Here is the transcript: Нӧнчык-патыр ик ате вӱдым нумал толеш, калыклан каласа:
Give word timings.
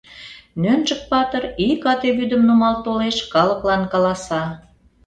Нӧнчык-патыр 0.61 1.43
ик 1.69 1.81
ате 1.91 2.09
вӱдым 2.17 2.41
нумал 2.47 2.75
толеш, 2.85 3.17
калыклан 3.33 3.81
каласа: 3.91 4.43